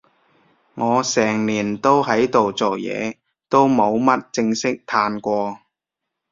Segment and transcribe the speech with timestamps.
[0.73, 3.17] 我成年都喺度做嘢，
[3.49, 5.59] 都冇乜正式嘆過